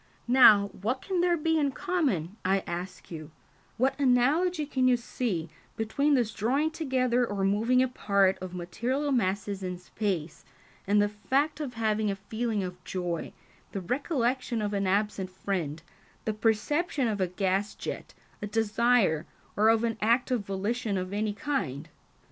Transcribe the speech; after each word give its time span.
Now, 0.27 0.69
what 0.69 1.03
can 1.03 1.21
there 1.21 1.37
be 1.37 1.59
in 1.59 1.73
common, 1.73 2.35
I 2.43 2.63
ask 2.65 3.11
you, 3.11 3.29
what 3.77 3.93
analogy 3.99 4.65
can 4.65 4.87
you 4.87 4.97
see, 4.97 5.47
between 5.77 6.15
this 6.15 6.33
drawing 6.33 6.71
together 6.71 7.23
or 7.23 7.43
moving 7.45 7.83
apart 7.83 8.35
of 8.41 8.55
material 8.55 9.11
masses 9.11 9.61
in 9.61 9.77
space, 9.77 10.43
and 10.87 10.99
the 10.99 11.07
fact 11.07 11.59
of 11.59 11.75
having 11.75 12.09
a 12.09 12.15
feeling 12.15 12.63
of 12.63 12.83
joy, 12.83 13.31
the 13.73 13.81
recollection 13.81 14.59
of 14.59 14.73
an 14.73 14.87
absent 14.87 15.29
friend, 15.29 15.83
the 16.25 16.33
perception 16.33 17.07
of 17.07 17.21
a 17.21 17.27
gas 17.27 17.75
jet, 17.75 18.15
a 18.41 18.47
desire, 18.47 19.27
or 19.55 19.69
of 19.69 19.83
an 19.83 19.99
act 20.01 20.31
of 20.31 20.43
volition 20.47 20.97
of 20.97 21.13
any 21.13 21.33
kind?" 21.33 21.89